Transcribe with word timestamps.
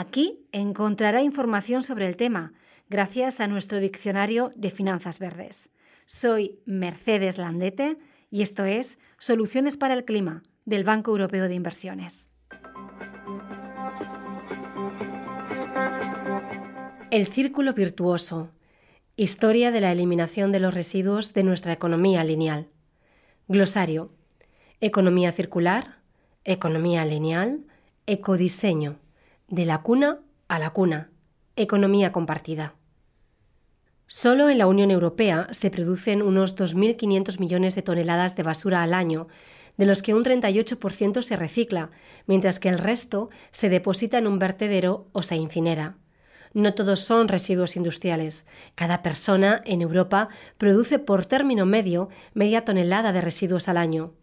Aquí 0.00 0.46
encontrará 0.52 1.20
información 1.22 1.82
sobre 1.82 2.06
el 2.06 2.16
tema, 2.16 2.54
gracias 2.88 3.38
a 3.38 3.46
nuestro 3.46 3.80
diccionario 3.80 4.50
de 4.56 4.70
finanzas 4.70 5.18
verdes. 5.18 5.68
Soy 6.06 6.58
Mercedes 6.64 7.36
Landete 7.36 7.98
y 8.30 8.40
esto 8.40 8.64
es 8.64 8.98
Soluciones 9.18 9.76
para 9.76 9.92
el 9.92 10.06
Clima 10.06 10.42
del 10.64 10.84
Banco 10.84 11.10
Europeo 11.10 11.48
de 11.48 11.54
Inversiones. 11.54 12.32
El 17.10 17.26
círculo 17.26 17.74
virtuoso. 17.74 18.48
Historia 19.16 19.70
de 19.70 19.82
la 19.82 19.92
eliminación 19.92 20.50
de 20.50 20.60
los 20.60 20.72
residuos 20.72 21.34
de 21.34 21.42
nuestra 21.42 21.74
economía 21.74 22.24
lineal. 22.24 22.68
Glosario. 23.48 24.10
Economía 24.80 25.30
circular, 25.30 25.98
economía 26.44 27.04
lineal, 27.04 27.66
ecodiseño 28.06 28.96
de 29.50 29.64
la 29.64 29.82
cuna 29.82 30.20
a 30.46 30.60
la 30.60 30.70
cuna. 30.70 31.10
Economía 31.56 32.12
compartida. 32.12 32.74
Solo 34.06 34.48
en 34.48 34.58
la 34.58 34.68
Unión 34.68 34.92
Europea 34.92 35.48
se 35.50 35.70
producen 35.70 36.22
unos 36.22 36.56
2.500 36.56 37.40
millones 37.40 37.74
de 37.74 37.82
toneladas 37.82 38.36
de 38.36 38.44
basura 38.44 38.84
al 38.84 38.94
año, 38.94 39.26
de 39.76 39.86
los 39.86 40.02
que 40.02 40.14
un 40.14 40.22
38% 40.22 41.22
se 41.22 41.34
recicla, 41.34 41.90
mientras 42.26 42.60
que 42.60 42.68
el 42.68 42.78
resto 42.78 43.30
se 43.50 43.68
deposita 43.68 44.18
en 44.18 44.28
un 44.28 44.38
vertedero 44.38 45.08
o 45.12 45.22
se 45.22 45.34
incinera. 45.34 45.96
No 46.54 46.74
todos 46.74 47.00
son 47.00 47.26
residuos 47.26 47.74
industriales. 47.74 48.46
Cada 48.76 49.02
persona 49.02 49.62
en 49.64 49.82
Europa 49.82 50.28
produce 50.58 51.00
por 51.00 51.26
término 51.26 51.66
medio 51.66 52.08
media 52.34 52.64
tonelada 52.64 53.12
de 53.12 53.20
residuos 53.20 53.68
al 53.68 53.78
año. 53.78 54.14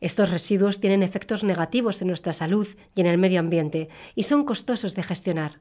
Estos 0.00 0.30
residuos 0.30 0.80
tienen 0.80 1.02
efectos 1.02 1.44
negativos 1.44 2.00
en 2.02 2.08
nuestra 2.08 2.32
salud 2.32 2.68
y 2.94 3.00
en 3.00 3.06
el 3.06 3.18
medio 3.18 3.40
ambiente 3.40 3.88
y 4.14 4.24
son 4.24 4.44
costosos 4.44 4.94
de 4.94 5.02
gestionar. 5.02 5.60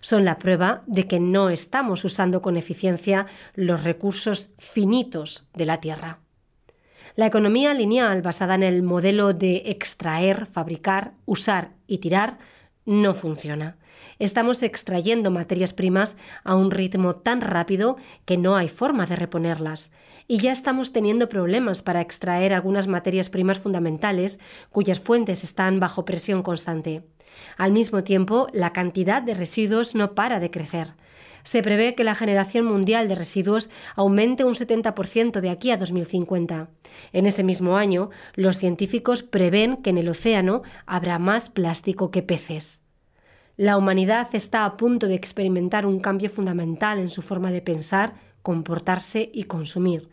Son 0.00 0.24
la 0.24 0.38
prueba 0.38 0.82
de 0.86 1.06
que 1.06 1.20
no 1.20 1.48
estamos 1.48 2.04
usando 2.04 2.42
con 2.42 2.56
eficiencia 2.56 3.26
los 3.54 3.84
recursos 3.84 4.50
finitos 4.58 5.48
de 5.54 5.66
la 5.66 5.80
Tierra. 5.80 6.18
La 7.16 7.26
economía 7.26 7.72
lineal 7.74 8.22
basada 8.22 8.56
en 8.56 8.64
el 8.64 8.82
modelo 8.82 9.32
de 9.32 9.62
extraer, 9.66 10.46
fabricar, 10.46 11.12
usar 11.26 11.70
y 11.86 11.98
tirar 11.98 12.38
no 12.84 13.14
funciona. 13.14 13.76
Estamos 14.18 14.62
extrayendo 14.62 15.30
materias 15.30 15.72
primas 15.72 16.16
a 16.44 16.54
un 16.54 16.70
ritmo 16.70 17.16
tan 17.16 17.40
rápido 17.40 17.96
que 18.24 18.36
no 18.36 18.56
hay 18.56 18.68
forma 18.68 19.06
de 19.06 19.16
reponerlas. 19.16 19.92
Y 20.26 20.38
ya 20.38 20.52
estamos 20.52 20.92
teniendo 20.92 21.28
problemas 21.28 21.82
para 21.82 22.00
extraer 22.00 22.54
algunas 22.54 22.86
materias 22.86 23.28
primas 23.28 23.58
fundamentales 23.58 24.38
cuyas 24.70 25.00
fuentes 25.00 25.44
están 25.44 25.80
bajo 25.80 26.04
presión 26.04 26.42
constante. 26.42 27.02
Al 27.56 27.72
mismo 27.72 28.04
tiempo, 28.04 28.46
la 28.52 28.72
cantidad 28.72 29.22
de 29.22 29.34
residuos 29.34 29.94
no 29.94 30.14
para 30.14 30.40
de 30.40 30.50
crecer. 30.50 30.94
Se 31.44 31.62
prevé 31.62 31.94
que 31.94 32.04
la 32.04 32.14
generación 32.14 32.64
mundial 32.64 33.06
de 33.06 33.14
residuos 33.14 33.68
aumente 33.94 34.44
un 34.44 34.54
70% 34.54 35.40
de 35.40 35.50
aquí 35.50 35.70
a 35.70 35.76
2050. 35.76 36.70
En 37.12 37.26
ese 37.26 37.44
mismo 37.44 37.76
año, 37.76 38.10
los 38.34 38.56
científicos 38.56 39.22
prevén 39.22 39.76
que 39.76 39.90
en 39.90 39.98
el 39.98 40.08
océano 40.08 40.62
habrá 40.86 41.18
más 41.18 41.50
plástico 41.50 42.10
que 42.10 42.22
peces. 42.22 42.82
La 43.56 43.76
humanidad 43.76 44.34
está 44.34 44.64
a 44.64 44.76
punto 44.78 45.06
de 45.06 45.14
experimentar 45.14 45.84
un 45.86 46.00
cambio 46.00 46.30
fundamental 46.30 46.98
en 46.98 47.08
su 47.08 47.20
forma 47.20 47.52
de 47.52 47.60
pensar, 47.60 48.14
comportarse 48.42 49.30
y 49.32 49.44
consumir. 49.44 50.08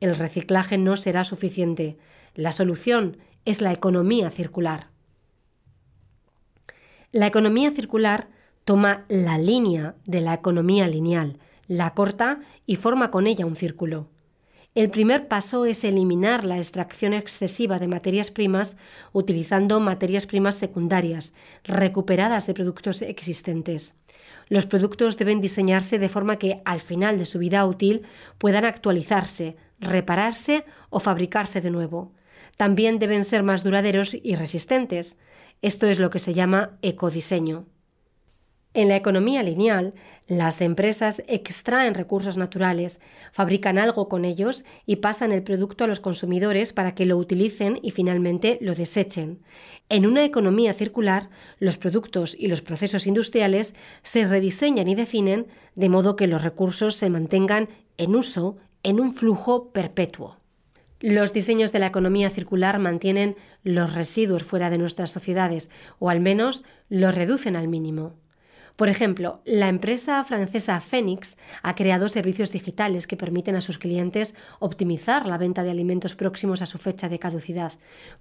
El 0.00 0.16
reciclaje 0.16 0.78
no 0.78 0.96
será 0.96 1.22
suficiente. 1.22 1.96
La 2.34 2.50
solución 2.50 3.18
es 3.44 3.60
la 3.60 3.72
economía 3.72 4.30
circular. 4.30 4.88
La 7.12 7.28
economía 7.28 7.70
circular 7.70 8.28
toma 8.64 9.04
la 9.08 9.38
línea 9.38 9.94
de 10.06 10.20
la 10.20 10.34
economía 10.34 10.86
lineal, 10.86 11.38
la 11.66 11.94
corta 11.94 12.40
y 12.66 12.76
forma 12.76 13.10
con 13.10 13.26
ella 13.26 13.46
un 13.46 13.56
círculo. 13.56 14.08
El 14.74 14.88
primer 14.88 15.28
paso 15.28 15.66
es 15.66 15.84
eliminar 15.84 16.44
la 16.44 16.56
extracción 16.56 17.12
excesiva 17.12 17.78
de 17.78 17.88
materias 17.88 18.30
primas 18.30 18.78
utilizando 19.12 19.80
materias 19.80 20.24
primas 20.24 20.54
secundarias, 20.54 21.34
recuperadas 21.64 22.46
de 22.46 22.54
productos 22.54 23.02
existentes. 23.02 23.96
Los 24.48 24.64
productos 24.64 25.18
deben 25.18 25.42
diseñarse 25.42 25.98
de 25.98 26.08
forma 26.08 26.36
que 26.36 26.62
al 26.64 26.80
final 26.80 27.18
de 27.18 27.26
su 27.26 27.38
vida 27.38 27.66
útil 27.66 28.02
puedan 28.38 28.64
actualizarse, 28.64 29.56
repararse 29.78 30.64
o 30.88 31.00
fabricarse 31.00 31.60
de 31.60 31.70
nuevo. 31.70 32.12
También 32.56 32.98
deben 32.98 33.24
ser 33.24 33.42
más 33.42 33.64
duraderos 33.64 34.14
y 34.14 34.36
resistentes. 34.36 35.18
Esto 35.60 35.86
es 35.86 35.98
lo 35.98 36.08
que 36.08 36.18
se 36.18 36.32
llama 36.32 36.78
ecodiseño. 36.80 37.66
En 38.74 38.88
la 38.88 38.96
economía 38.96 39.42
lineal, 39.42 39.92
las 40.28 40.62
empresas 40.62 41.22
extraen 41.26 41.92
recursos 41.92 42.38
naturales, 42.38 43.00
fabrican 43.30 43.76
algo 43.76 44.08
con 44.08 44.24
ellos 44.24 44.64
y 44.86 44.96
pasan 44.96 45.30
el 45.30 45.42
producto 45.42 45.84
a 45.84 45.86
los 45.86 46.00
consumidores 46.00 46.72
para 46.72 46.94
que 46.94 47.04
lo 47.04 47.18
utilicen 47.18 47.78
y 47.82 47.90
finalmente 47.90 48.56
lo 48.62 48.74
desechen. 48.74 49.40
En 49.90 50.06
una 50.06 50.24
economía 50.24 50.72
circular, 50.72 51.28
los 51.58 51.76
productos 51.76 52.34
y 52.38 52.46
los 52.46 52.62
procesos 52.62 53.06
industriales 53.06 53.74
se 54.02 54.24
rediseñan 54.24 54.88
y 54.88 54.94
definen 54.94 55.48
de 55.74 55.90
modo 55.90 56.16
que 56.16 56.26
los 56.26 56.42
recursos 56.42 56.94
se 56.94 57.10
mantengan 57.10 57.68
en 57.98 58.16
uso 58.16 58.56
en 58.82 59.00
un 59.00 59.14
flujo 59.14 59.70
perpetuo. 59.70 60.38
Los 60.98 61.34
diseños 61.34 61.72
de 61.72 61.80
la 61.80 61.88
economía 61.88 62.30
circular 62.30 62.78
mantienen 62.78 63.36
los 63.64 63.92
residuos 63.92 64.44
fuera 64.44 64.70
de 64.70 64.78
nuestras 64.78 65.10
sociedades 65.10 65.68
o 65.98 66.08
al 66.08 66.20
menos 66.20 66.64
los 66.88 67.14
reducen 67.14 67.56
al 67.56 67.68
mínimo. 67.68 68.14
Por 68.76 68.88
ejemplo, 68.88 69.42
la 69.44 69.68
empresa 69.68 70.22
francesa 70.24 70.80
Phoenix 70.80 71.36
ha 71.62 71.74
creado 71.74 72.08
servicios 72.08 72.52
digitales 72.52 73.06
que 73.06 73.16
permiten 73.16 73.54
a 73.54 73.60
sus 73.60 73.78
clientes 73.78 74.34
optimizar 74.60 75.26
la 75.26 75.38
venta 75.38 75.62
de 75.62 75.70
alimentos 75.70 76.14
próximos 76.14 76.62
a 76.62 76.66
su 76.66 76.78
fecha 76.78 77.08
de 77.08 77.18
caducidad. 77.18 77.72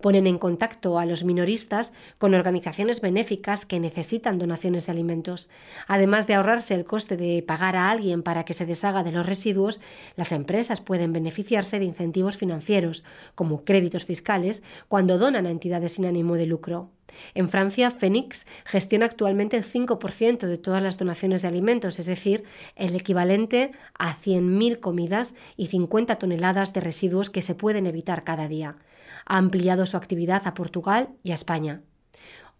Ponen 0.02 0.28
en 0.28 0.38
contacto 0.38 1.00
a 1.00 1.06
los 1.06 1.24
minoristas 1.24 1.94
con 2.18 2.34
organizaciones 2.34 3.02
benéficas 3.02 3.66
que 3.66 3.80
necesitan 3.80 4.40
donaciones 4.40 4.86
de 4.86 4.92
alimentos. 4.92 5.50
Además 5.88 6.28
de 6.28 6.34
ahorrarse 6.34 6.76
el 6.76 6.86
coste 6.86 7.18
de 7.18 7.44
pagar 7.44 7.76
a 7.76 7.90
alguien 7.90 8.22
para 8.22 8.44
que 8.44 8.54
se 8.54 8.66
deshaga 8.66 9.04
de 9.04 9.12
los 9.12 9.26
residuos, 9.26 9.80
las 10.16 10.32
empresas 10.32 10.82
pueden 10.82 11.14
beneficiarse 11.14 11.80
de 11.80 11.86
incentivos 11.86 12.36
financieros, 12.36 13.04
como 13.36 13.64
créditos 13.64 14.06
fiscales, 14.06 14.64
cuando 14.88 15.18
donan 15.18 15.46
a 15.46 15.52
entidades 15.52 15.94
sin 15.94 16.06
ánimo 16.06 16.36
de 16.36 16.46
lucro. 16.46 16.90
En 17.34 17.50
Francia, 17.50 17.92
Phoenix 17.92 18.46
gestiona 18.66 19.06
actualmente 19.06 19.58
el 19.58 19.64
5% 19.64 20.48
de 20.48 20.58
todas 20.58 20.82
las 20.82 20.98
donaciones 20.98 21.42
de 21.42 21.48
alimentos, 21.48 22.00
es 22.00 22.06
decir, 22.06 22.44
el 22.76 22.96
equivalente 22.96 23.72
a 23.98 24.16
100.000 24.16 24.80
comidas 24.80 25.36
y 25.58 25.68
50 25.68 26.16
toneladas 26.16 26.74
de 26.74 26.82
residuos 26.82 27.30
que 27.30 27.42
se 27.42 27.56
pueden 27.56 27.88
evitar 27.88 28.24
cada 28.24 28.48
día. 28.48 28.78
Ha 29.26 29.38
ampliado 29.38 29.86
su 29.86 29.98
actividad 29.98 30.42
a 30.46 30.54
Portugal 30.54 31.10
y 31.24 31.32
a 31.32 31.36
España. 31.36 31.82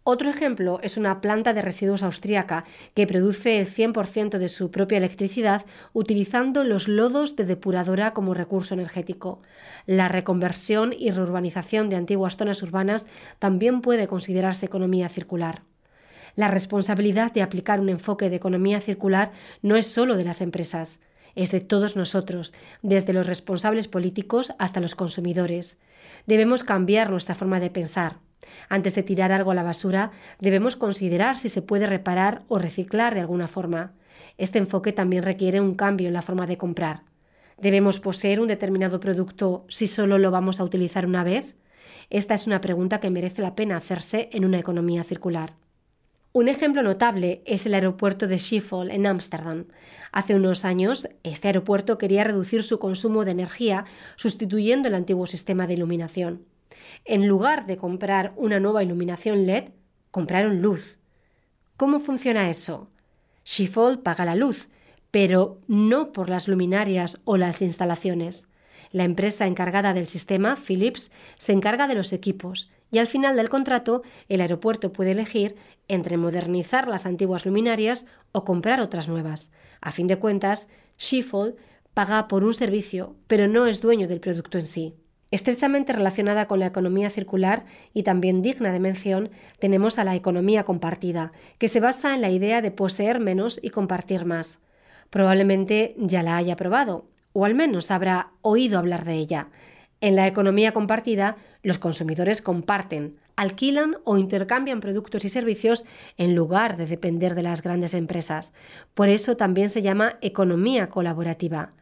Otro 0.04 0.32
ejemplo 0.32 0.80
es 0.82 0.98
una 0.98 1.22
planta 1.22 1.54
de 1.54 1.62
residuos 1.62 2.02
austríaca 2.02 2.66
que 2.96 3.06
produce 3.06 3.60
el 3.60 3.68
100% 3.68 4.40
de 4.40 4.50
su 4.50 4.72
propia 4.72 4.98
electricidad 4.98 5.64
utilizando 5.94 6.64
los 6.64 6.88
lodos 6.88 7.36
de 7.36 7.46
depuradora 7.46 8.12
como 8.12 8.34
recurso 8.34 8.74
energético. 8.74 9.44
La 9.86 10.08
reconversión 10.08 10.92
y 10.98 11.12
reurbanización 11.12 11.90
de 11.90 11.98
antiguas 11.98 12.36
zonas 12.36 12.64
urbanas 12.64 13.06
también 13.38 13.82
puede 13.82 14.08
considerarse 14.08 14.66
economía 14.66 15.08
circular. 15.08 15.62
La 16.36 16.48
responsabilidad 16.48 17.32
de 17.32 17.44
aplicar 17.44 17.80
un 17.80 17.90
enfoque 17.90 18.32
de 18.32 18.38
economía 18.38 18.82
circular 18.82 19.32
no 19.62 19.76
es 19.76 19.86
solo 19.86 20.16
de 20.16 20.24
las 20.24 20.42
empresas, 20.42 21.00
es 21.36 21.52
de 21.52 21.60
todos 21.60 21.96
nosotros, 21.96 22.54
desde 22.82 23.14
los 23.14 23.28
responsables 23.28 23.88
políticos 23.88 24.54
hasta 24.58 24.80
los 24.80 24.96
consumidores. 24.96 25.80
Debemos 26.26 26.64
cambiar 26.64 27.12
nuestra 27.12 27.36
forma 27.36 27.60
de 27.60 27.70
pensar, 27.70 28.18
antes 28.70 28.96
de 28.96 29.04
tirar 29.04 29.32
algo 29.32 29.52
a 29.52 29.56
la 29.56 29.64
basura, 29.64 30.12
debemos 30.40 30.76
considerar 30.76 31.38
si 31.38 31.50
se 31.50 31.62
puede 31.62 31.88
reparar 31.88 32.44
o 32.48 32.58
reciclar 32.58 33.14
de 33.14 33.22
alguna 33.22 33.48
forma. 33.48 33.94
Este 34.38 34.60
enfoque 34.60 34.94
también 34.94 35.24
requiere 35.24 35.62
un 35.62 35.76
cambio 35.76 36.08
en 36.08 36.14
la 36.14 36.22
forma 36.22 36.48
de 36.48 36.58
comprar. 36.58 37.04
¿Debemos 37.58 38.00
poseer 38.00 38.40
un 38.40 38.48
determinado 38.48 39.00
producto 39.00 39.66
si 39.68 39.88
solo 39.88 40.18
lo 40.18 40.32
vamos 40.32 40.60
a 40.60 40.64
utilizar 40.64 41.06
una 41.06 41.24
vez? 41.24 41.56
Esta 42.10 42.34
es 42.34 42.48
una 42.48 42.60
pregunta 42.60 43.00
que 43.00 43.10
merece 43.10 43.42
la 43.42 43.56
pena 43.56 43.78
hacerse 43.78 44.30
en 44.34 44.46
una 44.46 44.60
economía 44.60 45.04
circular. 45.04 45.54
Un 46.34 46.48
ejemplo 46.48 46.82
notable 46.82 47.42
es 47.46 47.66
el 47.66 47.74
aeropuerto 47.74 48.26
de 48.26 48.40
Schiphol 48.40 48.90
en 48.90 49.06
Ámsterdam. 49.06 49.66
Hace 50.14 50.34
unos 50.34 50.64
años, 50.64 51.10
este 51.24 51.50
aeropuerto 51.50 51.98
quería 51.98 52.24
reducir 52.24 52.64
su 52.64 52.80
consumo 52.80 53.26
de 53.26 53.32
energía 53.32 53.86
sustituyendo 54.16 54.88
el 54.88 54.96
antiguo 54.96 55.28
sistema 55.28 55.68
de 55.68 55.74
iluminación. 55.74 56.46
En 57.06 57.28
lugar 57.28 57.66
de 57.66 57.78
comprar 57.78 58.34
una 58.36 58.60
nueva 58.60 58.84
iluminación 58.84 59.46
LED, 59.46 59.70
compraron 60.12 60.62
luz. 60.62 60.98
¿Cómo 61.78 62.00
funciona 62.00 62.50
eso? 62.50 62.90
Schiphol 63.46 64.00
paga 64.00 64.26
la 64.26 64.36
luz, 64.36 64.70
pero 65.10 65.60
no 65.68 66.12
por 66.12 66.30
las 66.30 66.48
luminarias 66.48 67.20
o 67.26 67.38
las 67.38 67.62
instalaciones. 67.62 68.48
La 68.92 69.04
empresa 69.04 69.48
encargada 69.48 69.94
del 69.94 70.08
sistema, 70.08 70.56
Philips, 70.56 71.12
se 71.38 71.54
encarga 71.54 71.88
de 71.88 71.96
los 71.96 72.14
equipos 72.14 72.70
y 72.92 73.00
al 73.00 73.08
final 73.08 73.36
del 73.38 73.50
contrato 73.50 74.04
el 74.28 74.42
aeropuerto 74.42 74.92
puede 74.92 75.12
elegir 75.12 75.56
entre 75.88 76.18
modernizar 76.18 76.88
las 76.88 77.06
antiguas 77.06 77.46
luminarias 77.46 78.06
o 78.32 78.44
comprar 78.44 78.82
otras 78.82 79.08
nuevas. 79.08 79.52
A 79.82 79.92
fin 79.92 80.08
de 80.08 80.18
cuentas, 80.18 80.70
Schiphol 81.00 81.56
paga 81.94 82.28
por 82.28 82.44
un 82.44 82.54
servicio, 82.54 83.16
pero 83.28 83.48
no 83.48 83.66
es 83.66 83.82
dueño 83.82 84.08
del 84.08 84.20
producto 84.20 84.58
en 84.58 84.66
sí. 84.66 84.96
Estrechamente 85.32 85.94
relacionada 85.94 86.46
con 86.46 86.60
la 86.60 86.68
economía 86.68 87.10
circular 87.10 87.64
y 87.94 88.04
también 88.04 88.42
digna 88.42 88.74
de 88.74 88.82
mención, 88.82 89.30
tenemos 89.60 89.98
a 89.98 90.04
la 90.04 90.16
economía 90.16 90.66
compartida, 90.66 91.32
que 91.58 91.70
se 91.70 91.80
basa 91.80 92.14
en 92.14 92.22
la 92.22 92.30
idea 92.30 92.62
de 92.62 92.72
poseer 92.72 93.22
menos 93.22 93.58
y 93.64 93.70
compartir 93.70 94.26
más. 94.26 94.60
Probablemente 95.10 95.96
ya 95.98 96.22
la 96.22 96.36
haya 96.36 96.58
probado, 96.58 97.06
o 97.32 97.46
al 97.46 97.56
menos 97.56 97.92
habrá 97.92 98.32
oído 98.42 98.78
hablar 98.78 99.06
de 99.06 99.14
ella. 99.14 99.48
En 100.02 100.18
la 100.18 100.28
economía 100.28 100.74
compartida, 100.74 101.38
los 101.64 101.78
consumidores 101.78 102.42
comparten, 102.42 103.18
alquilan 103.38 103.98
o 104.04 104.18
intercambian 104.18 104.82
productos 104.82 105.24
y 105.24 105.30
servicios 105.30 105.86
en 106.18 106.36
lugar 106.36 106.76
de 106.76 106.88
depender 106.88 107.36
de 107.36 107.44
las 107.44 107.62
grandes 107.62 107.94
empresas. 107.94 108.54
Por 108.94 109.08
eso 109.08 109.38
también 109.38 109.70
se 109.70 109.82
llama 109.82 110.18
economía 110.22 110.90
colaborativa. 110.90 111.74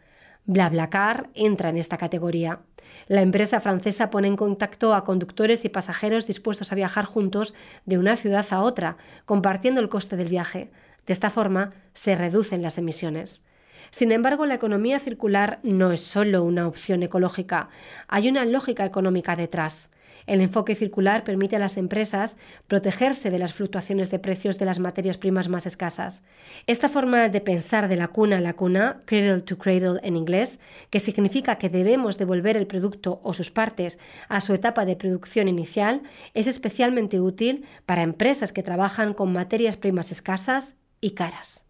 BlaBlaCar 0.46 1.30
entra 1.34 1.70
en 1.70 1.78
esta 1.78 1.98
categoría. 1.98 2.60
La 3.08 3.22
empresa 3.22 3.60
francesa 3.60 4.10
pone 4.10 4.28
en 4.28 4.36
contacto 4.36 4.94
a 4.94 5.04
conductores 5.04 5.66
y 5.66 5.70
pasajeros 5.70 6.28
dispuestos 6.28 6.72
a 6.72 6.76
viajar 6.76 7.06
juntos 7.06 7.54
de 7.86 7.98
una 7.98 8.16
ciudad 8.18 8.46
a 8.50 8.62
otra, 8.62 8.98
compartiendo 9.26 9.82
el 9.82 9.90
coste 9.90 10.18
del 10.18 10.30
viaje. 10.30 10.72
De 11.06 11.14
esta 11.14 11.30
forma 11.30 11.72
se 11.94 12.16
reducen 12.16 12.62
las 12.62 12.78
emisiones. 12.78 13.46
Sin 13.92 14.12
embargo, 14.12 14.46
la 14.46 14.54
economía 14.56 15.00
circular 15.00 15.60
no 15.64 15.92
es 15.92 16.02
solo 16.02 16.44
una 16.44 16.68
opción 16.68 17.02
ecológica, 17.02 17.70
hay 18.08 18.30
una 18.30 18.46
lógica 18.46 18.86
económica 18.86 19.36
detrás. 19.36 19.90
El 20.30 20.42
enfoque 20.42 20.76
circular 20.76 21.24
permite 21.24 21.56
a 21.56 21.60
las 21.60 21.76
empresas 21.76 22.38
protegerse 22.68 23.32
de 23.32 23.40
las 23.40 23.54
fluctuaciones 23.54 24.12
de 24.12 24.20
precios 24.20 24.60
de 24.60 24.66
las 24.66 24.78
materias 24.78 25.18
primas 25.18 25.50
más 25.50 25.66
escasas. 25.66 26.22
Esta 26.68 26.88
forma 26.88 27.30
de 27.30 27.42
pensar 27.42 27.88
de 27.88 27.96
la 27.96 28.10
cuna 28.10 28.38
a 28.38 28.42
la 28.42 28.54
cuna, 28.54 29.02
cradle 29.06 29.42
to 29.42 29.58
cradle 29.58 30.00
en 30.04 30.16
inglés, 30.16 30.60
que 30.92 31.00
significa 31.00 31.58
que 31.58 31.70
debemos 31.70 32.20
devolver 32.20 32.58
el 32.58 32.68
producto 32.68 33.20
o 33.24 33.34
sus 33.34 33.50
partes 33.50 33.98
a 34.28 34.40
su 34.40 34.54
etapa 34.54 34.86
de 34.86 34.96
producción 34.96 35.48
inicial, 35.48 36.04
es 36.36 36.46
especialmente 36.46 37.20
útil 37.20 37.66
para 37.88 38.04
empresas 38.04 38.52
que 38.52 38.62
trabajan 38.62 39.16
con 39.16 39.34
materias 39.34 39.78
primas 39.78 40.12
escasas 40.12 40.78
y 41.02 41.12
caras. 41.12 41.66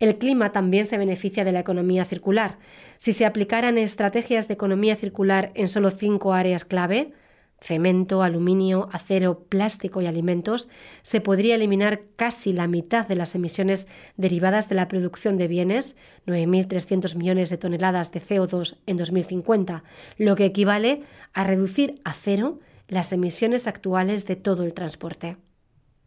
El 0.00 0.18
clima 0.18 0.50
también 0.50 0.84
se 0.84 0.98
beneficia 0.98 1.44
de 1.44 1.52
la 1.52 1.60
economía 1.60 2.04
circular. 2.04 2.58
Si 2.96 3.12
se 3.12 3.24
aplicaran 3.24 3.78
estrategias 3.78 4.48
de 4.48 4.54
economía 4.54 4.96
circular 4.96 5.52
en 5.54 5.68
solo 5.68 5.90
cinco 5.90 6.32
áreas 6.32 6.64
clave, 6.64 7.12
cemento, 7.60 8.22
aluminio, 8.22 8.88
acero, 8.92 9.44
plástico 9.48 10.00
y 10.00 10.06
alimentos, 10.06 10.68
se 11.02 11.20
podría 11.20 11.56
eliminar 11.56 12.02
casi 12.16 12.52
la 12.52 12.66
mitad 12.66 13.06
de 13.06 13.16
las 13.16 13.34
emisiones 13.34 13.88
derivadas 14.16 14.68
de 14.68 14.76
la 14.76 14.88
producción 14.88 15.38
de 15.38 15.48
bienes, 15.48 15.96
9.300 16.26 17.16
millones 17.16 17.50
de 17.50 17.58
toneladas 17.58 18.12
de 18.12 18.20
CO2 18.20 18.76
en 18.86 18.96
2050, 18.96 19.82
lo 20.16 20.36
que 20.36 20.44
equivale 20.44 21.02
a 21.32 21.44
reducir 21.44 22.00
a 22.04 22.12
cero 22.12 22.60
las 22.88 23.12
emisiones 23.12 23.66
actuales 23.66 24.26
de 24.26 24.36
todo 24.36 24.64
el 24.64 24.74
transporte. 24.74 25.36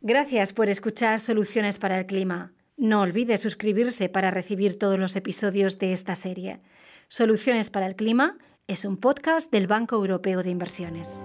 Gracias 0.01 0.53
por 0.53 0.67
escuchar 0.67 1.19
Soluciones 1.19 1.77
para 1.77 1.99
el 1.99 2.07
Clima. 2.07 2.53
No 2.75 3.01
olvide 3.01 3.37
suscribirse 3.37 4.09
para 4.09 4.31
recibir 4.31 4.79
todos 4.79 4.97
los 4.97 5.15
episodios 5.15 5.77
de 5.77 5.93
esta 5.93 6.15
serie. 6.15 6.61
Soluciones 7.07 7.69
para 7.69 7.85
el 7.85 7.95
Clima 7.95 8.37
es 8.67 8.85
un 8.85 8.97
podcast 8.97 9.51
del 9.51 9.67
Banco 9.67 9.95
Europeo 9.95 10.43
de 10.43 10.49
Inversiones. 10.49 11.21